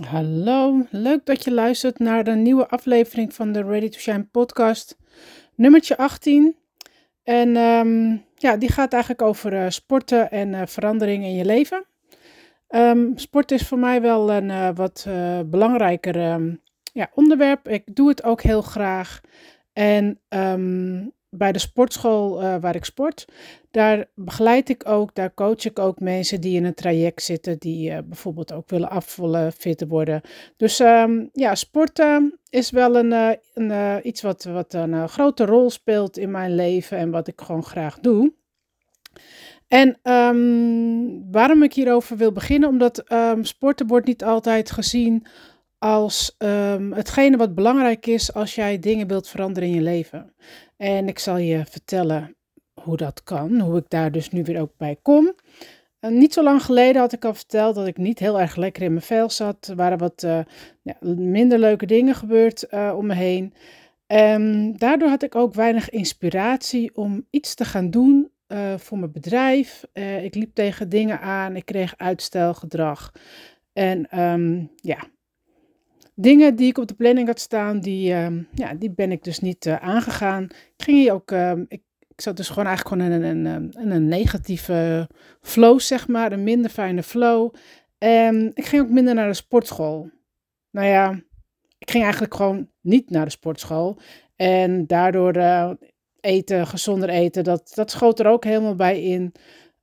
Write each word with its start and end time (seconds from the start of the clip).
Hallo, 0.00 0.86
leuk 0.90 1.26
dat 1.26 1.44
je 1.44 1.52
luistert 1.52 1.98
naar 1.98 2.24
de 2.24 2.30
nieuwe 2.30 2.68
aflevering 2.68 3.34
van 3.34 3.52
de 3.52 3.62
Ready 3.62 3.88
to 3.88 3.98
Shine 3.98 4.24
podcast, 4.24 4.96
nummertje 5.54 5.96
18. 5.96 6.56
En 7.22 7.56
ehm, 7.56 8.16
ja, 8.34 8.56
die 8.56 8.72
gaat 8.72 8.92
eigenlijk 8.92 9.22
over 9.22 9.52
uh, 9.52 9.64
sporten 9.68 10.30
en 10.30 10.48
uh, 10.48 10.62
verandering 10.64 11.24
in 11.24 11.34
je 11.34 11.44
leven. 11.44 11.84
Um, 12.68 13.18
sport 13.18 13.50
is 13.50 13.66
voor 13.66 13.78
mij 13.78 14.00
wel 14.00 14.30
een 14.30 14.48
uh, 14.48 14.68
wat 14.74 15.06
belangrijker 15.46 16.32
um, 16.32 16.60
ja, 16.92 17.10
onderwerp. 17.14 17.68
Ik 17.68 17.94
doe 17.94 18.08
het 18.08 18.22
ook 18.22 18.42
heel 18.42 18.62
graag. 18.62 19.20
En 19.72 20.20
bij 21.34 21.52
de 21.52 21.58
sportschool 21.58 22.42
uh, 22.42 22.56
waar 22.60 22.74
ik 22.74 22.84
sport, 22.84 23.24
daar 23.70 24.06
begeleid 24.14 24.68
ik 24.68 24.88
ook, 24.88 25.14
daar 25.14 25.34
coach 25.34 25.64
ik 25.64 25.78
ook 25.78 26.00
mensen 26.00 26.40
die 26.40 26.56
in 26.56 26.64
een 26.64 26.74
traject 26.74 27.22
zitten, 27.22 27.58
die 27.58 27.90
uh, 27.90 27.98
bijvoorbeeld 28.04 28.52
ook 28.52 28.68
willen 28.68 28.90
afvallen, 28.90 29.52
fitter 29.52 29.88
worden. 29.88 30.20
Dus 30.56 30.80
um, 30.80 31.28
ja, 31.32 31.54
sporten 31.54 32.38
is 32.48 32.70
wel 32.70 32.96
een, 32.96 33.10
uh, 33.12 33.30
een 33.54 34.00
iets 34.08 34.22
wat, 34.22 34.44
wat 34.44 34.74
een 34.74 35.08
grote 35.08 35.44
rol 35.44 35.70
speelt 35.70 36.18
in 36.18 36.30
mijn 36.30 36.54
leven 36.54 36.98
en 36.98 37.10
wat 37.10 37.28
ik 37.28 37.40
gewoon 37.40 37.64
graag 37.64 37.98
doe. 37.98 38.32
En 39.68 39.98
um, 40.02 41.30
waarom 41.30 41.62
ik 41.62 41.72
hierover 41.72 42.16
wil 42.16 42.32
beginnen, 42.32 42.68
omdat 42.68 43.12
um, 43.12 43.44
sporten 43.44 43.86
wordt 43.86 44.06
niet 44.06 44.24
altijd 44.24 44.70
gezien 44.70 45.26
als 45.82 46.34
um, 46.38 46.92
hetgene 46.92 47.36
wat 47.36 47.54
belangrijk 47.54 48.06
is 48.06 48.34
als 48.34 48.54
jij 48.54 48.78
dingen 48.78 49.06
wilt 49.06 49.28
veranderen 49.28 49.68
in 49.68 49.74
je 49.74 49.80
leven. 49.80 50.34
En 50.76 51.08
ik 51.08 51.18
zal 51.18 51.36
je 51.36 51.64
vertellen 51.66 52.36
hoe 52.82 52.96
dat 52.96 53.22
kan, 53.22 53.60
hoe 53.60 53.78
ik 53.78 53.84
daar 53.88 54.12
dus 54.12 54.30
nu 54.30 54.42
weer 54.42 54.60
ook 54.60 54.72
bij 54.76 54.96
kom. 55.02 55.34
Niet 56.00 56.32
zo 56.32 56.42
lang 56.42 56.62
geleden 56.62 57.00
had 57.00 57.12
ik 57.12 57.24
al 57.24 57.34
verteld 57.34 57.74
dat 57.74 57.86
ik 57.86 57.96
niet 57.96 58.18
heel 58.18 58.40
erg 58.40 58.56
lekker 58.56 58.82
in 58.82 58.90
mijn 58.90 59.04
vel 59.04 59.30
zat. 59.30 59.66
Er 59.66 59.76
waren 59.76 59.98
wat 59.98 60.22
uh, 60.22 60.40
ja, 60.82 60.96
minder 61.16 61.58
leuke 61.58 61.86
dingen 61.86 62.14
gebeurd 62.14 62.66
uh, 62.70 62.94
om 62.96 63.06
me 63.06 63.14
heen. 63.14 63.54
En 64.06 64.74
daardoor 64.76 65.08
had 65.08 65.22
ik 65.22 65.34
ook 65.34 65.54
weinig 65.54 65.90
inspiratie 65.90 66.96
om 66.96 67.26
iets 67.30 67.54
te 67.54 67.64
gaan 67.64 67.90
doen 67.90 68.30
voor 68.76 68.98
mijn 68.98 69.12
bedrijf. 69.12 69.84
ik 70.22 70.34
liep 70.34 70.54
tegen 70.54 70.88
dingen 70.88 71.20
aan, 71.20 71.56
ik 71.56 71.64
kreeg 71.64 71.94
uitstelgedrag. 71.96 73.12
En 73.72 74.20
um, 74.20 74.70
ja, 74.76 74.98
dingen 76.14 76.56
die 76.56 76.68
ik 76.68 76.78
op 76.78 76.86
de 76.86 76.94
planning 76.94 77.26
had 77.26 77.40
staan, 77.40 77.80
die, 77.80 78.10
uh, 78.10 78.26
ja, 78.52 78.74
die 78.74 78.90
ben 78.90 79.12
ik 79.12 79.24
dus 79.24 79.38
niet 79.38 79.66
uh, 79.66 79.76
aangegaan. 79.76 80.44
Ik 80.44 80.84
ging 80.84 80.98
hier 80.98 81.12
ook, 81.12 81.30
uh, 81.30 81.52
ik, 81.68 81.82
zat 82.16 82.36
dus 82.36 82.48
gewoon 82.48 82.66
eigenlijk 82.66 83.02
gewoon 83.02 83.12
in 83.12 83.22
een, 83.22 83.44
een, 83.44 83.92
een, 83.92 84.08
negatieve 84.08 85.08
flow, 85.40 85.80
zeg 85.80 86.08
maar, 86.08 86.32
een 86.32 86.42
minder 86.42 86.70
fijne 86.70 87.02
flow. 87.02 87.54
En 87.98 88.50
ik 88.54 88.64
ging 88.64 88.82
ook 88.82 88.90
minder 88.90 89.14
naar 89.14 89.28
de 89.28 89.34
sportschool. 89.34 90.10
Nou 90.70 90.86
ja, 90.86 91.22
ik 91.78 91.90
ging 91.90 92.02
eigenlijk 92.02 92.34
gewoon 92.34 92.68
niet 92.80 93.10
naar 93.10 93.24
de 93.24 93.30
sportschool. 93.30 93.98
En 94.36 94.86
daardoor 94.86 95.32
eh, 95.32 95.70
eten, 96.20 96.66
gezonder 96.66 97.08
eten, 97.08 97.44
dat, 97.44 97.72
dat 97.74 97.90
schoot 97.90 98.20
er 98.20 98.26
ook 98.26 98.44
helemaal 98.44 98.74
bij 98.74 99.02
in. 99.02 99.32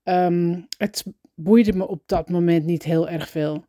Um, 0.03 0.67
het 0.77 1.03
boeide 1.36 1.73
me 1.73 1.88
op 1.88 2.02
dat 2.05 2.30
moment 2.30 2.66
niet 2.66 2.83
heel 2.83 3.09
erg 3.09 3.30
veel. 3.30 3.66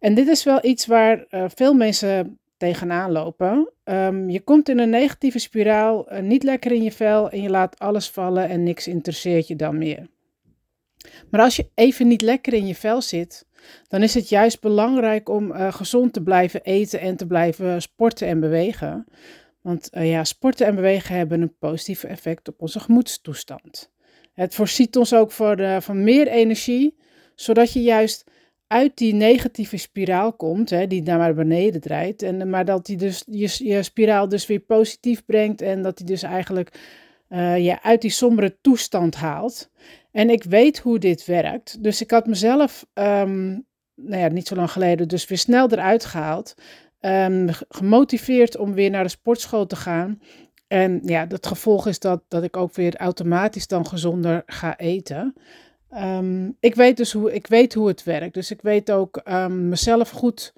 En 0.00 0.14
dit 0.14 0.28
is 0.28 0.44
wel 0.44 0.64
iets 0.64 0.86
waar 0.86 1.24
uh, 1.30 1.44
veel 1.54 1.74
mensen 1.74 2.38
tegenaan 2.56 3.12
lopen. 3.12 3.72
Um, 3.84 4.30
je 4.30 4.40
komt 4.40 4.68
in 4.68 4.78
een 4.78 4.90
negatieve 4.90 5.38
spiraal, 5.38 6.12
uh, 6.12 6.20
niet 6.20 6.42
lekker 6.42 6.72
in 6.72 6.82
je 6.82 6.92
vel 6.92 7.30
en 7.30 7.42
je 7.42 7.50
laat 7.50 7.78
alles 7.78 8.10
vallen 8.10 8.48
en 8.48 8.62
niks 8.62 8.88
interesseert 8.88 9.46
je 9.46 9.56
dan 9.56 9.78
meer. 9.78 10.08
Maar 11.30 11.40
als 11.40 11.56
je 11.56 11.70
even 11.74 12.08
niet 12.08 12.22
lekker 12.22 12.52
in 12.52 12.66
je 12.66 12.74
vel 12.74 13.02
zit, 13.02 13.46
dan 13.88 14.02
is 14.02 14.14
het 14.14 14.28
juist 14.28 14.60
belangrijk 14.60 15.28
om 15.28 15.50
uh, 15.50 15.72
gezond 15.72 16.12
te 16.12 16.22
blijven 16.22 16.62
eten 16.62 17.00
en 17.00 17.16
te 17.16 17.26
blijven 17.26 17.82
sporten 17.82 18.28
en 18.28 18.40
bewegen. 18.40 19.04
Want 19.60 19.88
ja, 19.92 20.24
sporten 20.24 20.66
en 20.66 20.74
bewegen 20.74 21.16
hebben 21.16 21.40
een 21.40 21.56
positief 21.58 22.04
effect 22.04 22.48
op 22.48 22.60
onze 22.60 22.80
gemoedstoestand. 22.80 23.90
Het 24.34 24.54
voorziet 24.54 24.96
ons 24.96 25.14
ook 25.14 25.32
voor 25.32 25.82
van 25.82 26.04
meer 26.04 26.28
energie, 26.28 26.96
zodat 27.34 27.72
je 27.72 27.82
juist 27.82 28.30
uit 28.70 28.96
die 28.96 29.14
negatieve 29.14 29.76
spiraal 29.76 30.32
komt, 30.32 30.70
hè, 30.70 30.86
die 30.86 31.02
naar 31.02 31.34
beneden 31.34 31.80
draait, 31.80 32.22
en, 32.22 32.50
maar 32.50 32.64
dat 32.64 32.86
die 32.86 32.96
dus 32.96 33.24
je, 33.26 33.68
je 33.68 33.82
spiraal 33.82 34.28
dus 34.28 34.46
weer 34.46 34.60
positief 34.60 35.24
brengt 35.24 35.62
en 35.62 35.82
dat 35.82 35.96
die 35.96 36.06
dus 36.06 36.22
eigenlijk 36.22 36.80
uh, 37.28 37.64
je 37.64 37.82
uit 37.82 38.00
die 38.00 38.10
sombere 38.10 38.58
toestand 38.60 39.14
haalt. 39.14 39.70
En 40.12 40.30
ik 40.30 40.44
weet 40.44 40.78
hoe 40.78 40.98
dit 40.98 41.24
werkt, 41.24 41.82
dus 41.82 42.00
ik 42.00 42.10
had 42.10 42.26
mezelf, 42.26 42.86
um, 42.94 43.66
nou 43.94 44.20
ja, 44.20 44.28
niet 44.28 44.46
zo 44.46 44.54
lang 44.54 44.70
geleden, 44.70 45.08
dus 45.08 45.26
weer 45.26 45.38
snel 45.38 45.70
eruit 45.70 46.04
gehaald, 46.04 46.54
um, 47.00 47.48
gemotiveerd 47.68 48.56
om 48.56 48.74
weer 48.74 48.90
naar 48.90 49.04
de 49.04 49.10
sportschool 49.10 49.66
te 49.66 49.76
gaan. 49.76 50.20
En 50.68 51.00
ja, 51.04 51.26
het 51.28 51.46
gevolg 51.46 51.86
is 51.86 51.98
dat, 51.98 52.22
dat 52.28 52.42
ik 52.42 52.56
ook 52.56 52.74
weer 52.74 52.96
automatisch 52.96 53.66
dan 53.66 53.86
gezonder 53.86 54.42
ga 54.46 54.78
eten. 54.78 55.34
Um, 55.94 56.56
ik, 56.60 56.74
weet 56.74 56.96
dus 56.96 57.12
hoe, 57.12 57.34
ik 57.34 57.46
weet 57.46 57.74
hoe 57.74 57.88
het 57.88 58.02
werkt. 58.02 58.34
Dus 58.34 58.50
ik 58.50 58.62
weet 58.62 58.90
ook 58.90 59.20
um, 59.28 59.68
mezelf 59.68 60.10
goed 60.10 60.52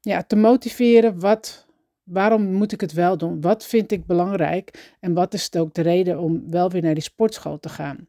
ja, 0.00 0.22
te 0.22 0.36
motiveren. 0.36 1.20
Wat, 1.20 1.66
waarom 2.02 2.52
moet 2.52 2.72
ik 2.72 2.80
het 2.80 2.92
wel 2.92 3.18
doen? 3.18 3.40
Wat 3.40 3.66
vind 3.66 3.92
ik 3.92 4.06
belangrijk? 4.06 4.94
En 5.00 5.14
wat 5.14 5.34
is 5.34 5.54
ook 5.56 5.74
de 5.74 5.82
reden 5.82 6.18
om 6.18 6.50
wel 6.50 6.70
weer 6.70 6.82
naar 6.82 6.94
die 6.94 7.02
sportschool 7.02 7.58
te 7.58 7.68
gaan? 7.68 8.08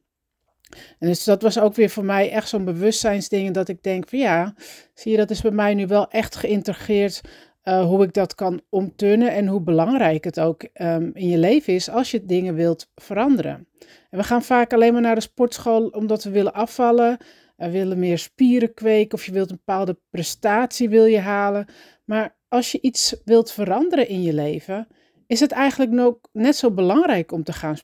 En 1.00 1.08
dus 1.08 1.24
dat 1.24 1.42
was 1.42 1.60
ook 1.60 1.76
weer 1.76 1.90
voor 1.90 2.06
mij 2.06 2.32
echt 2.32 2.50
zo'n 2.50 2.66
bewustzijnsding. 2.66 3.54
Dat 3.54 3.68
ik 3.68 3.84
denk 3.84 4.10
van 4.10 4.20
ja, 4.20 4.54
zie 4.94 5.12
je, 5.12 5.18
dat 5.18 5.30
is 5.30 5.42
bij 5.42 5.52
mij 5.52 5.74
nu 5.74 5.88
wel 5.88 6.10
echt 6.10 6.36
geïntegreerd. 6.36 7.22
Uh, 7.64 7.86
hoe 7.86 8.04
ik 8.04 8.14
dat 8.14 8.36
kan 8.36 8.62
omturnen 8.70 9.32
en 9.32 9.48
hoe 9.48 9.62
belangrijk 9.62 10.24
het 10.24 10.40
ook 10.40 10.64
um, 10.74 11.12
in 11.14 11.28
je 11.28 11.38
leven 11.38 11.74
is 11.74 11.90
als 11.90 12.12
je 12.12 12.26
dingen 12.26 12.56
wilt 12.56 12.92
veranderen. 12.96 13.68
En 14.10 14.18
we 14.18 14.24
gaan 14.24 14.44
vaak 14.44 14.74
alleen 14.74 14.94
maar 14.94 15.02
naar 15.02 15.16
de 15.16 15.22
sportschool 15.22 15.88
omdat 15.88 16.24
we 16.24 16.30
willen 16.30 16.54
afvallen. 16.54 17.18
We 17.56 17.72
willen 17.72 18.00
meer 18.00 18.18
spieren 18.18 18.74
kweken 18.74 19.18
of 19.18 19.26
je 19.26 19.32
wilt 19.32 19.50
een 19.50 19.62
bepaalde 19.66 20.00
prestatie 20.10 20.90
wil 20.90 21.06
je 21.06 21.20
halen. 21.20 21.66
Maar 22.06 22.38
als 22.48 22.72
je 22.72 22.82
iets 22.82 23.16
wilt 23.26 23.52
veranderen 23.52 24.08
in 24.08 24.22
je 24.22 24.34
leven, 24.34 24.88
is 25.28 25.40
het 25.40 25.52
eigenlijk 25.52 25.92
nog 25.92 26.16
net 26.32 26.56
zo 26.56 26.72
belangrijk 26.72 27.32
om 27.32 27.44
te 27.44 27.54
gaan 27.54 27.76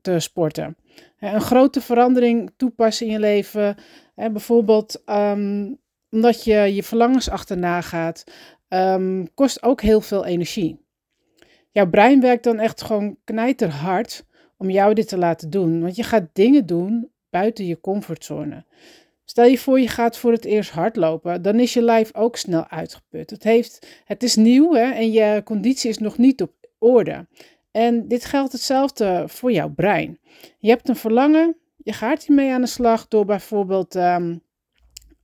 te 0.00 0.18
sporten. 0.18 0.76
Een 1.18 1.40
grote 1.40 1.80
verandering 1.80 2.50
toepassen 2.56 3.06
in 3.06 3.12
je 3.12 3.18
leven, 3.18 3.76
bijvoorbeeld 4.14 5.02
um, 5.06 5.78
omdat 6.10 6.44
je 6.44 6.74
je 6.74 6.82
verlangens 6.82 7.28
achterna 7.28 7.80
gaat, 7.80 8.24
um, 8.72 9.34
kost 9.34 9.62
ook 9.62 9.80
heel 9.80 10.00
veel 10.00 10.24
energie. 10.24 10.84
Jouw 11.70 11.90
brein 11.90 12.20
werkt 12.20 12.44
dan 12.44 12.58
echt 12.58 12.82
gewoon 12.82 13.16
knijterhard 13.24 14.24
om 14.56 14.70
jou 14.70 14.94
dit 14.94 15.08
te 15.08 15.18
laten 15.18 15.50
doen. 15.50 15.80
Want 15.80 15.96
je 15.96 16.02
gaat 16.02 16.28
dingen 16.32 16.66
doen 16.66 17.10
buiten 17.30 17.66
je 17.66 17.80
comfortzone. 17.80 18.64
Stel 19.24 19.44
je 19.44 19.58
voor 19.58 19.80
je 19.80 19.88
gaat 19.88 20.18
voor 20.18 20.32
het 20.32 20.44
eerst 20.44 20.70
hardlopen, 20.70 21.42
dan 21.42 21.60
is 21.60 21.74
je 21.74 21.82
lijf 21.82 22.14
ook 22.14 22.36
snel 22.36 22.68
uitgeput. 22.68 23.30
Het, 23.30 23.42
heeft, 23.42 24.02
het 24.04 24.22
is 24.22 24.36
nieuw 24.36 24.74
hè, 24.74 24.92
en 24.92 25.12
je 25.12 25.42
conditie 25.44 25.90
is 25.90 25.98
nog 25.98 26.18
niet 26.18 26.42
op 26.42 26.52
orde. 26.78 27.26
En 27.70 28.08
dit 28.08 28.24
geldt 28.24 28.52
hetzelfde 28.52 29.24
voor 29.26 29.52
jouw 29.52 29.68
brein. 29.68 30.18
Je 30.58 30.68
hebt 30.68 30.88
een 30.88 30.96
verlangen, 30.96 31.56
je 31.76 31.92
gaat 31.92 32.24
hiermee 32.24 32.52
aan 32.52 32.60
de 32.60 32.66
slag 32.66 33.08
door 33.08 33.24
bijvoorbeeld 33.24 33.94
um, 33.94 34.42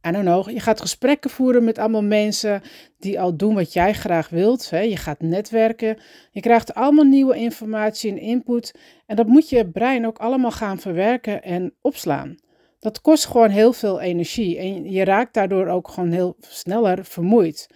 I 0.06 0.11
don't 0.11 0.50
je 0.50 0.61
gaat 0.61 0.81
gesprekken 0.81 1.31
voeren 1.31 1.65
met 1.65 1.78
allemaal 1.78 2.03
mensen 2.03 2.62
die 2.99 3.21
al 3.21 3.37
doen 3.37 3.55
wat 3.55 3.72
jij 3.72 3.93
graag 3.93 4.28
wilt. 4.28 4.71
Hè? 4.71 4.81
Je 4.81 4.97
gaat 4.97 5.21
netwerken, 5.21 5.99
je 6.31 6.41
krijgt 6.41 6.75
allemaal 6.75 7.05
nieuwe 7.05 7.37
informatie 7.37 8.11
en 8.11 8.19
input. 8.19 8.75
En 9.06 9.16
dat 9.16 9.27
moet 9.27 9.49
je 9.49 9.71
brein 9.71 10.06
ook 10.06 10.19
allemaal 10.19 10.50
gaan 10.50 10.78
verwerken 10.78 11.43
en 11.43 11.75
opslaan. 11.81 12.37
Dat 12.78 13.00
kost 13.00 13.27
gewoon 13.27 13.50
heel 13.50 13.72
veel 13.72 14.00
energie 14.00 14.59
en 14.59 14.91
je 14.91 15.05
raakt 15.05 15.34
daardoor 15.34 15.66
ook 15.66 15.89
gewoon 15.89 16.11
heel 16.11 16.37
sneller 16.41 17.05
vermoeid. 17.05 17.69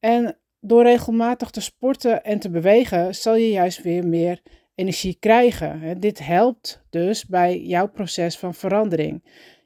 En 0.00 0.38
door 0.60 0.82
regelmatig 0.82 1.50
te 1.50 1.60
sporten 1.60 2.24
en 2.24 2.38
te 2.38 2.50
bewegen, 2.50 3.14
zal 3.14 3.34
je 3.34 3.50
juist 3.50 3.82
weer 3.82 4.06
meer 4.06 4.40
energie 4.74 5.16
krijgen. 5.20 6.00
Dit 6.00 6.26
helpt 6.26 6.84
dus 6.90 7.26
bij 7.26 7.60
jouw 7.60 7.88
proces 7.88 8.38
van 8.38 8.54
verandering. 8.54 9.22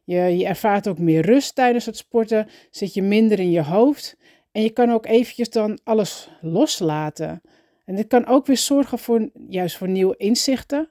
Je, 0.08 0.36
je 0.36 0.46
ervaart 0.46 0.88
ook 0.88 0.98
meer 0.98 1.26
rust 1.26 1.54
tijdens 1.54 1.86
het 1.86 1.96
sporten, 1.96 2.48
zit 2.70 2.94
je 2.94 3.02
minder 3.02 3.38
in 3.38 3.50
je 3.50 3.62
hoofd 3.62 4.16
en 4.52 4.62
je 4.62 4.70
kan 4.70 4.90
ook 4.90 5.06
eventjes 5.06 5.50
dan 5.50 5.78
alles 5.84 6.30
loslaten. 6.40 7.40
En 7.84 7.94
dit 7.96 8.06
kan 8.06 8.26
ook 8.26 8.46
weer 8.46 8.56
zorgen 8.56 8.98
voor 8.98 9.30
juist 9.48 9.76
voor 9.76 9.88
nieuwe 9.88 10.16
inzichten. 10.16 10.90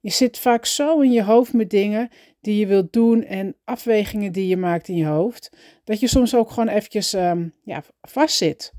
Je 0.00 0.10
zit 0.10 0.38
vaak 0.38 0.66
zo 0.66 1.00
in 1.00 1.12
je 1.12 1.22
hoofd 1.22 1.52
met 1.52 1.70
dingen 1.70 2.08
die 2.40 2.58
je 2.58 2.66
wilt 2.66 2.92
doen 2.92 3.24
en 3.24 3.56
afwegingen 3.64 4.32
die 4.32 4.46
je 4.46 4.56
maakt 4.56 4.88
in 4.88 4.96
je 4.96 5.06
hoofd, 5.06 5.50
dat 5.84 6.00
je 6.00 6.06
soms 6.06 6.34
ook 6.34 6.50
gewoon 6.50 6.68
eventjes 6.68 7.12
um, 7.12 7.54
ja, 7.64 7.82
vastzit. 8.00 8.72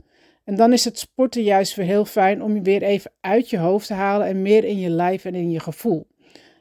En 0.44 0.56
dan 0.56 0.74
is 0.74 0.86
het 0.86 1.00
sporten 1.00 1.44
juist 1.44 1.76
weer 1.76 1.86
heel 1.86 2.06
fijn 2.06 2.44
om 2.44 2.56
je 2.56 2.62
weer 2.62 2.84
even 2.84 3.12
uit 3.22 3.50
je 3.50 3.58
hoofd 3.58 3.88
te 3.88 3.94
halen 3.94 4.28
en 4.28 4.42
meer 4.42 4.64
in 4.64 4.80
je 4.80 4.90
lijf 4.90 5.26
en 5.26 5.36
in 5.36 5.52
je 5.52 5.60
gevoel. 5.60 6.08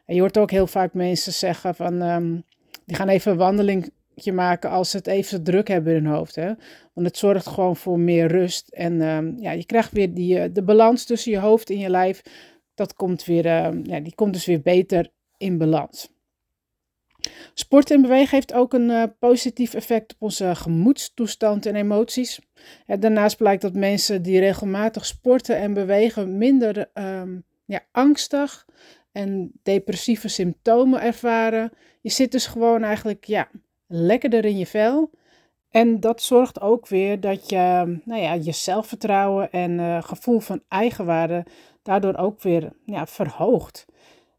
En 0.04 0.14
je 0.14 0.20
hoort 0.20 0.38
ook 0.38 0.50
heel 0.50 0.66
vaak 0.66 0.94
mensen 0.94 1.32
zeggen 1.32 1.74
van, 1.74 2.02
um, 2.02 2.44
die 2.88 2.96
gaan 2.96 3.08
even 3.08 3.32
een 3.32 3.38
wandeling 3.38 3.90
je 4.14 4.32
maken 4.32 4.70
als 4.70 4.90
ze 4.90 4.96
het 4.96 5.06
even 5.06 5.42
druk 5.42 5.68
hebben 5.68 5.94
in 5.94 6.04
hun 6.04 6.14
hoofd. 6.14 6.34
Hè? 6.34 6.52
Want 6.94 7.06
het 7.06 7.16
zorgt 7.16 7.46
gewoon 7.46 7.76
voor 7.76 7.98
meer 7.98 8.26
rust. 8.26 8.68
En 8.68 9.00
ehm, 9.00 9.32
ja, 9.36 9.50
je 9.50 9.64
krijgt 9.64 9.92
weer 9.92 10.14
die, 10.14 10.38
eh, 10.38 10.50
de 10.52 10.62
balans 10.62 11.04
tussen 11.04 11.32
je 11.32 11.38
hoofd 11.38 11.70
en 11.70 11.78
je 11.78 11.90
lijf. 11.90 12.22
Dat 12.74 12.94
komt 12.94 13.24
weer, 13.24 13.46
ehm, 13.46 13.80
ja, 13.82 14.00
die 14.00 14.14
komt 14.14 14.32
dus 14.32 14.46
weer 14.46 14.60
beter 14.60 15.10
in 15.36 15.58
balans. 15.58 16.16
Sport 17.54 17.90
en 17.90 18.02
bewegen 18.02 18.34
heeft 18.34 18.52
ook 18.52 18.72
een 18.72 18.88
uh, 18.88 19.02
positief 19.18 19.74
effect 19.74 20.12
op 20.12 20.22
onze 20.22 20.54
gemoedstoestand 20.54 21.66
en 21.66 21.74
emoties. 21.74 22.40
daarnaast 22.86 23.36
blijkt 23.36 23.62
dat 23.62 23.74
mensen 23.74 24.22
die 24.22 24.40
regelmatig 24.40 25.06
sporten 25.06 25.56
en 25.56 25.74
bewegen 25.74 26.38
minder 26.38 26.90
um, 26.94 27.44
ja, 27.64 27.80
angstig 27.92 28.66
en 29.18 29.52
depressieve 29.62 30.28
symptomen 30.28 31.00
ervaren. 31.00 31.72
Je 32.00 32.10
zit 32.10 32.32
dus 32.32 32.46
gewoon 32.46 32.82
eigenlijk 32.82 33.24
ja, 33.24 33.48
lekkerder 33.86 34.44
in 34.44 34.58
je 34.58 34.66
vel. 34.66 35.10
En 35.70 36.00
dat 36.00 36.22
zorgt 36.22 36.60
ook 36.60 36.88
weer 36.88 37.20
dat 37.20 37.50
je, 37.50 37.98
nou 38.04 38.20
ja, 38.20 38.32
je 38.32 38.52
zelfvertrouwen 38.52 39.50
en 39.52 39.78
uh, 39.78 40.02
gevoel 40.02 40.40
van 40.40 40.62
eigenwaarde 40.68 41.44
daardoor 41.82 42.16
ook 42.16 42.42
weer 42.42 42.72
ja, 42.84 43.06
verhoogt. 43.06 43.86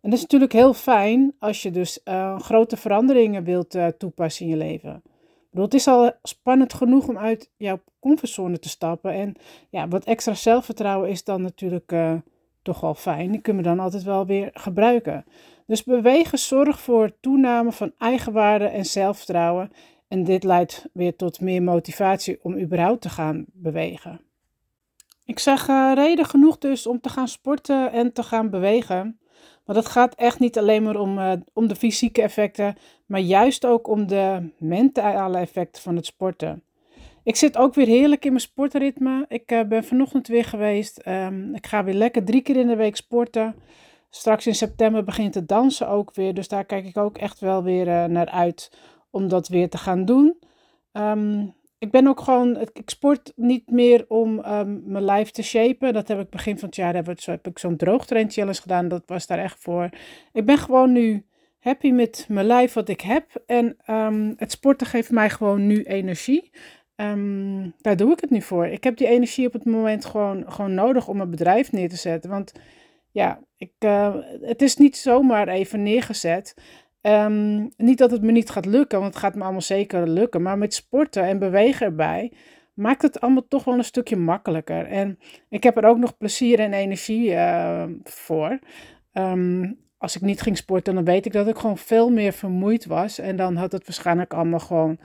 En 0.01 0.09
dat 0.09 0.13
is 0.13 0.21
natuurlijk 0.21 0.53
heel 0.53 0.73
fijn 0.73 1.35
als 1.39 1.61
je 1.61 1.71
dus 1.71 1.99
uh, 2.05 2.39
grote 2.39 2.77
veranderingen 2.77 3.43
wilt 3.43 3.75
uh, 3.75 3.87
toepassen 3.87 4.45
in 4.45 4.51
je 4.51 4.57
leven. 4.57 5.01
Bedoel, 5.49 5.65
het 5.65 5.73
is 5.73 5.87
al 5.87 6.11
spannend 6.23 6.73
genoeg 6.73 7.07
om 7.07 7.17
uit 7.17 7.51
jouw 7.57 7.79
comfortzone 7.99 8.59
te 8.59 8.69
stappen. 8.69 9.13
En 9.13 9.35
ja, 9.69 9.87
wat 9.87 10.05
extra 10.05 10.33
zelfvertrouwen 10.33 11.09
is 11.09 11.23
dan 11.23 11.41
natuurlijk 11.41 11.91
toch 12.71 12.81
wel 12.81 12.95
fijn. 12.95 13.31
Die 13.31 13.41
kunnen 13.41 13.63
we 13.63 13.69
dan 13.69 13.79
altijd 13.79 14.03
wel 14.03 14.25
weer 14.25 14.49
gebruiken. 14.53 15.25
Dus 15.65 15.83
bewegen 15.83 16.37
zorgt 16.37 16.79
voor 16.79 17.11
toename 17.19 17.71
van 17.71 17.91
eigenwaarde 17.97 18.65
en 18.65 18.85
zelfvertrouwen. 18.85 19.71
En 20.07 20.23
dit 20.23 20.43
leidt 20.43 20.89
weer 20.93 21.15
tot 21.15 21.41
meer 21.41 21.63
motivatie 21.63 22.39
om 22.41 22.57
überhaupt 22.57 23.01
te 23.01 23.09
gaan 23.09 23.45
bewegen. 23.47 24.21
Ik 25.25 25.39
zeg 25.39 25.67
reden 25.93 26.25
genoeg 26.25 26.57
dus 26.57 26.87
om 26.87 26.99
te 26.99 27.09
gaan 27.09 27.27
sporten 27.27 27.91
en 27.91 28.13
te 28.13 28.23
gaan 28.23 28.49
bewegen. 28.49 29.19
Maar 29.65 29.75
dat 29.75 29.85
gaat 29.85 30.15
echt 30.15 30.39
niet 30.39 30.57
alleen 30.57 30.83
maar 30.83 30.95
om, 30.95 31.17
uh, 31.17 31.31
om 31.53 31.67
de 31.67 31.75
fysieke 31.75 32.21
effecten, 32.21 32.75
maar 33.05 33.19
juist 33.19 33.65
ook 33.65 33.87
om 33.87 34.07
de 34.07 34.49
mentale 34.57 35.37
effecten 35.37 35.81
van 35.81 35.95
het 35.95 36.05
sporten. 36.05 36.63
Ik 37.23 37.35
zit 37.35 37.57
ook 37.57 37.73
weer 37.73 37.87
heerlijk 37.87 38.25
in 38.25 38.31
mijn 38.31 38.43
sportritme. 38.43 39.25
Ik 39.27 39.51
uh, 39.51 39.63
ben 39.63 39.83
vanochtend 39.83 40.27
weer 40.27 40.45
geweest. 40.45 41.07
Um, 41.07 41.55
ik 41.55 41.67
ga 41.67 41.83
weer 41.83 41.93
lekker 41.93 42.23
drie 42.23 42.41
keer 42.41 42.55
in 42.55 42.67
de 42.67 42.75
week 42.75 42.95
sporten. 42.95 43.55
Straks 44.09 44.47
in 44.47 44.55
september 44.55 45.03
begint 45.03 45.35
het 45.35 45.47
dansen 45.47 45.87
ook 45.87 46.15
weer. 46.15 46.33
Dus 46.33 46.47
daar 46.47 46.65
kijk 46.65 46.85
ik 46.85 46.97
ook 46.97 47.17
echt 47.17 47.39
wel 47.39 47.63
weer 47.63 47.87
uh, 47.87 48.05
naar 48.05 48.29
uit 48.29 48.71
om 49.09 49.27
dat 49.27 49.47
weer 49.47 49.69
te 49.69 49.77
gaan 49.77 50.05
doen. 50.05 50.39
Um, 50.93 51.53
ik 51.77 51.91
ben 51.91 52.07
ook 52.07 52.21
gewoon, 52.21 52.59
ik 52.59 52.89
sport 52.89 53.33
niet 53.35 53.71
meer 53.71 54.05
om 54.07 54.45
um, 54.45 54.81
mijn 54.85 55.03
lijf 55.03 55.31
te 55.31 55.43
shapen. 55.43 55.93
Dat 55.93 56.07
heb 56.07 56.19
ik 56.19 56.29
begin 56.29 56.59
van 56.59 56.67
het 56.67 56.77
jaar, 56.77 56.95
heb, 56.95 57.09
ik, 57.09 57.21
zo, 57.21 57.31
heb 57.31 57.47
ik 57.47 57.59
zo'n 57.59 57.77
droogtrain 57.77 58.31
challenge 58.31 58.61
gedaan. 58.61 58.87
Dat 58.87 59.03
was 59.05 59.27
daar 59.27 59.39
echt 59.39 59.59
voor. 59.59 59.89
Ik 60.33 60.45
ben 60.45 60.57
gewoon 60.57 60.91
nu 60.91 61.25
happy 61.59 61.91
met 61.91 62.25
mijn 62.29 62.45
lijf 62.45 62.73
wat 62.73 62.89
ik 62.89 63.01
heb. 63.01 63.43
En 63.45 63.77
het 64.37 64.51
sporten 64.51 64.87
geeft 64.87 65.11
mij 65.11 65.29
gewoon 65.29 65.67
nu 65.67 65.83
energie. 65.83 66.51
Um, 67.01 67.73
daar 67.81 67.95
doe 67.95 68.11
ik 68.11 68.19
het 68.19 68.29
nu 68.29 68.41
voor. 68.41 68.67
Ik 68.67 68.83
heb 68.83 68.97
die 68.97 69.07
energie 69.07 69.47
op 69.47 69.53
het 69.53 69.65
moment 69.65 70.05
gewoon, 70.05 70.51
gewoon 70.51 70.73
nodig 70.73 71.07
om 71.07 71.17
mijn 71.17 71.29
bedrijf 71.29 71.71
neer 71.71 71.89
te 71.89 71.95
zetten. 71.95 72.29
Want 72.29 72.51
ja, 73.11 73.39
ik, 73.57 73.71
uh, 73.79 74.15
het 74.41 74.61
is 74.61 74.77
niet 74.77 74.97
zomaar 74.97 75.47
even 75.47 75.83
neergezet. 75.83 76.53
Um, 77.01 77.69
niet 77.77 77.97
dat 77.97 78.11
het 78.11 78.21
me 78.21 78.31
niet 78.31 78.49
gaat 78.49 78.65
lukken, 78.65 78.99
want 78.99 79.13
het 79.13 79.23
gaat 79.23 79.35
me 79.35 79.43
allemaal 79.43 79.61
zeker 79.61 80.09
lukken. 80.09 80.41
Maar 80.41 80.57
met 80.57 80.73
sporten 80.73 81.23
en 81.23 81.39
bewegen 81.39 81.85
erbij 81.85 82.31
maakt 82.73 83.01
het 83.01 83.21
allemaal 83.21 83.47
toch 83.47 83.63
wel 83.63 83.77
een 83.77 83.83
stukje 83.83 84.15
makkelijker. 84.15 84.85
En 84.85 85.19
ik 85.49 85.63
heb 85.63 85.77
er 85.77 85.85
ook 85.85 85.97
nog 85.97 86.17
plezier 86.17 86.59
en 86.59 86.73
energie 86.73 87.31
uh, 87.31 87.83
voor. 88.03 88.59
Als 89.97 90.15
ik 90.15 90.21
niet 90.21 90.41
ging 90.41 90.57
sporten, 90.57 90.95
dan 90.95 91.05
weet 91.05 91.25
ik 91.25 91.31
dat 91.31 91.47
ik 91.47 91.57
gewoon 91.57 91.77
veel 91.77 92.09
meer 92.09 92.31
vermoeid 92.31 92.85
was. 92.85 93.19
En 93.19 93.35
dan 93.35 93.55
had 93.55 93.71
het 93.71 93.85
waarschijnlijk 93.85 94.33
allemaal 94.33 94.59
gewoon 94.59 94.99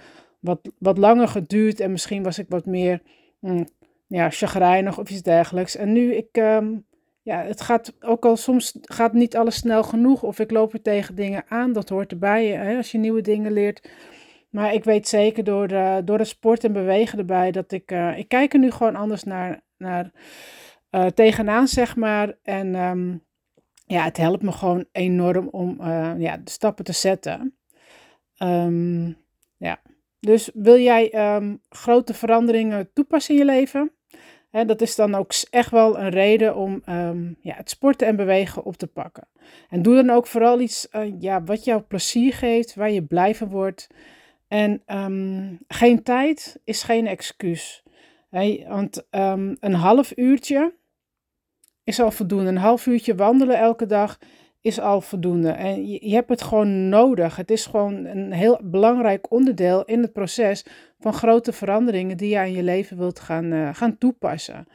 wat, 0.44 0.60
wat 0.78 0.98
langer 0.98 1.28
geduurd. 1.28 1.80
En 1.80 1.90
misschien 1.90 2.22
was 2.22 2.38
ik 2.38 2.46
wat 2.48 2.66
meer 2.66 3.02
mm, 3.40 3.68
ja, 4.06 4.30
chagrijnig 4.30 4.98
of 4.98 5.10
iets 5.10 5.22
dergelijks. 5.22 5.76
En 5.76 5.92
nu 5.92 6.14
ik. 6.14 6.36
Um, 6.36 6.84
ja, 7.22 7.42
het 7.42 7.60
gaat 7.60 7.94
ook 8.00 8.24
al 8.24 8.36
soms 8.36 8.78
gaat 8.80 9.12
niet 9.12 9.36
alles 9.36 9.56
snel 9.56 9.82
genoeg 9.82 10.22
of 10.22 10.38
ik 10.38 10.50
loop 10.50 10.72
er 10.72 10.82
tegen 10.82 11.14
dingen 11.14 11.44
aan. 11.48 11.72
Dat 11.72 11.88
hoort 11.88 12.10
erbij 12.10 12.46
hè, 12.46 12.76
als 12.76 12.90
je 12.90 12.98
nieuwe 12.98 13.20
dingen 13.20 13.52
leert. 13.52 13.90
Maar 14.50 14.74
ik 14.74 14.84
weet 14.84 15.08
zeker 15.08 15.44
door, 15.44 15.68
de, 15.68 16.02
door 16.04 16.18
het 16.18 16.28
sport 16.28 16.64
en 16.64 16.72
bewegen 16.72 17.18
erbij 17.18 17.50
dat 17.50 17.72
ik, 17.72 17.92
uh, 17.92 18.18
ik 18.18 18.28
kijk 18.28 18.52
er 18.52 18.58
nu 18.58 18.70
gewoon 18.70 18.96
anders 18.96 19.22
naar, 19.22 19.60
naar 19.76 20.10
uh, 20.90 21.06
tegenaan, 21.06 21.68
zeg 21.68 21.96
maar. 21.96 22.36
En 22.42 22.74
um, 22.74 23.22
ja, 23.86 24.04
het 24.04 24.16
helpt 24.16 24.42
me 24.42 24.52
gewoon 24.52 24.84
enorm 24.92 25.48
om 25.48 25.80
uh, 25.80 26.12
ja, 26.18 26.36
de 26.36 26.50
stappen 26.50 26.84
te 26.84 26.92
zetten. 26.92 27.56
Um, 28.38 29.16
ja. 29.56 29.80
Dus 30.24 30.50
wil 30.54 30.78
jij 30.78 31.34
um, 31.36 31.60
grote 31.68 32.14
veranderingen 32.14 32.92
toepassen 32.92 33.34
in 33.34 33.40
je 33.40 33.46
leven? 33.46 33.92
Hè, 34.50 34.64
dat 34.64 34.80
is 34.80 34.94
dan 34.94 35.14
ook 35.14 35.32
echt 35.50 35.70
wel 35.70 35.98
een 35.98 36.08
reden 36.08 36.56
om 36.56 36.82
um, 36.88 37.36
ja, 37.40 37.54
het 37.54 37.70
sporten 37.70 38.06
en 38.06 38.16
bewegen 38.16 38.64
op 38.64 38.76
te 38.76 38.86
pakken. 38.86 39.28
En 39.68 39.82
doe 39.82 39.94
dan 39.94 40.10
ook 40.10 40.26
vooral 40.26 40.60
iets 40.60 40.88
uh, 40.92 41.20
ja, 41.20 41.42
wat 41.42 41.64
jou 41.64 41.80
plezier 41.80 42.34
geeft, 42.34 42.74
waar 42.74 42.90
je 42.90 43.02
blij 43.02 43.34
van 43.34 43.48
wordt. 43.48 43.86
En 44.48 44.82
um, 44.86 45.58
geen 45.68 46.02
tijd 46.02 46.60
is 46.64 46.82
geen 46.82 47.06
excuus. 47.06 47.82
Want 48.68 49.06
een 49.60 49.74
half 49.74 50.12
uurtje 50.16 50.74
is 51.84 52.00
al 52.00 52.10
voldoende. 52.10 52.48
Een 52.48 52.56
half 52.56 52.86
uurtje 52.86 53.14
wandelen 53.14 53.58
elke 53.58 53.86
dag 53.86 54.18
is 54.64 54.80
al 54.80 55.00
voldoende. 55.00 55.50
En 55.50 55.86
je, 55.88 56.08
je, 56.08 56.14
hebt 56.14 56.28
het 56.28 56.42
gewoon 56.42 56.88
nodig. 56.88 57.36
Het 57.36 57.50
is 57.50 57.66
gewoon 57.66 58.04
een 58.04 58.32
heel 58.32 58.60
belangrijk 58.62 59.30
onderdeel 59.30 59.84
in 59.84 60.02
het 60.02 60.12
proces 60.12 60.64
van 61.00 61.12
grote 61.12 61.52
veranderingen 61.52 62.16
die 62.16 62.28
je 62.28 62.46
in 62.46 62.52
je 62.52 62.62
leven 62.62 62.98
wilt 62.98 63.20
gaan, 63.20 63.52
uh, 63.52 63.74
gaan 63.74 63.98
toepassen. 63.98 64.68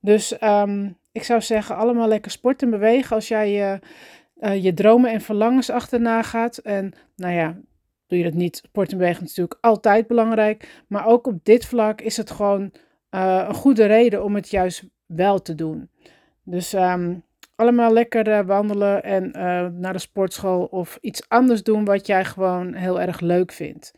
Dus 0.00 0.42
um, 0.42 0.96
ik 1.12 1.22
zou 1.22 1.40
zeggen, 1.40 1.76
allemaal 1.76 2.08
lekker 2.08 2.30
sporten 2.30 2.72
en 2.72 2.78
bewegen 2.78 3.14
als 3.14 3.28
jij 3.28 3.72
uh, 3.72 3.78
uh, 4.36 4.62
je 4.64 4.74
dromen 4.74 5.10
en 5.10 5.20
verlangens 5.20 5.70
achterna 5.70 6.22
gaat. 6.22 6.58
En 6.58 6.92
nou 7.16 7.34
ja, 7.34 7.56
doe 8.06 8.18
je 8.18 8.24
dat 8.24 8.34
niet, 8.34 8.56
sport 8.56 8.92
en 8.92 8.98
bewegen 8.98 9.22
is 9.22 9.28
natuurlijk 9.28 9.58
altijd 9.60 10.06
belangrijk. 10.06 10.84
Maar 10.88 11.06
ook 11.06 11.26
op 11.26 11.44
dit 11.44 11.66
vlak 11.66 12.00
is 12.00 12.16
het 12.16 12.30
gewoon 12.30 12.72
een 13.10 13.54
goede 13.54 13.84
reden 13.84 14.24
om 14.24 14.34
het 14.34 14.50
juist 14.50 14.84
wel 15.06 15.42
te 15.42 15.54
doen. 15.54 15.90
Dus 16.42 16.72
um, 16.72 17.24
allemaal 17.56 17.92
lekker 17.92 18.28
uh, 18.28 18.40
wandelen 18.40 19.02
en 19.02 19.24
uh, 19.36 19.66
naar 19.66 19.92
de 19.92 19.98
sportschool 19.98 20.64
of 20.64 20.98
iets 21.00 21.28
anders 21.28 21.62
doen 21.62 21.84
wat 21.84 22.06
jij 22.06 22.24
gewoon 22.24 22.74
heel 22.74 23.00
erg 23.00 23.20
leuk 23.20 23.52
vindt. 23.52 23.94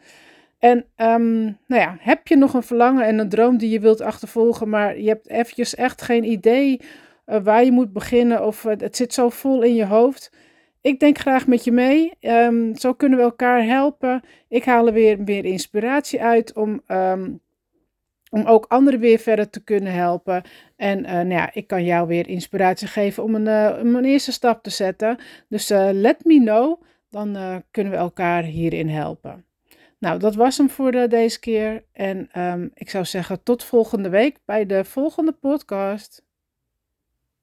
En 0.58 0.84
um, 0.96 1.42
nou 1.66 1.82
ja, 1.82 1.96
heb 2.00 2.28
je 2.28 2.36
nog 2.36 2.54
een 2.54 2.62
verlangen 2.62 3.04
en 3.04 3.18
een 3.18 3.28
droom 3.28 3.58
die 3.58 3.70
je 3.70 3.80
wilt 3.80 4.00
achtervolgen, 4.00 4.68
maar 4.68 4.98
je 4.98 5.08
hebt 5.08 5.28
eventjes 5.28 5.74
echt 5.74 6.02
geen 6.02 6.24
idee 6.24 6.80
uh, 7.26 7.36
waar 7.42 7.64
je 7.64 7.72
moet 7.72 7.92
beginnen 7.92 8.46
of 8.46 8.62
het 8.62 8.96
zit 8.96 9.14
zo 9.14 9.28
vol 9.28 9.62
in 9.62 9.74
je 9.74 9.86
hoofd. 9.86 10.32
Ik 10.80 11.00
denk 11.00 11.18
graag 11.18 11.46
met 11.46 11.64
je 11.64 11.72
mee. 11.72 12.12
Um, 12.20 12.76
zo 12.76 12.92
kunnen 12.92 13.18
we 13.18 13.24
elkaar 13.24 13.64
helpen. 13.64 14.22
Ik 14.48 14.64
haal 14.64 14.86
er 14.86 14.92
weer 14.92 15.20
meer 15.20 15.44
inspiratie 15.44 16.22
uit 16.22 16.54
om 16.54 16.80
um, 16.88 17.40
om 18.30 18.44
ook 18.44 18.64
anderen 18.68 19.00
weer 19.00 19.18
verder 19.18 19.50
te 19.50 19.64
kunnen 19.64 19.92
helpen. 19.92 20.42
En 20.76 20.98
uh, 20.98 21.10
nou 21.10 21.28
ja, 21.28 21.54
ik 21.54 21.66
kan 21.66 21.84
jou 21.84 22.06
weer 22.06 22.28
inspiratie 22.28 22.88
geven 22.88 23.22
om 23.22 23.34
een, 23.34 23.46
uh, 23.46 23.94
een 23.94 24.04
eerste 24.04 24.32
stap 24.32 24.62
te 24.62 24.70
zetten. 24.70 25.18
Dus 25.48 25.70
uh, 25.70 25.88
let 25.92 26.24
me 26.24 26.40
know, 26.40 26.82
dan 27.10 27.62
kunnen 27.70 27.92
we 27.92 27.98
elkaar 27.98 28.42
hierin 28.42 28.88
helpen. 28.88 29.44
Nou, 29.98 30.18
dat 30.18 30.34
was 30.34 30.58
hem 30.58 30.70
voor 30.70 31.08
deze 31.08 31.40
keer. 31.40 31.84
En 31.92 32.40
um, 32.42 32.70
ik 32.74 32.90
zou 32.90 33.04
zeggen 33.04 33.42
tot 33.42 33.64
volgende 33.64 34.08
week 34.08 34.38
bij 34.44 34.66
de 34.66 34.84
volgende 34.84 35.32
podcast. 35.32 36.26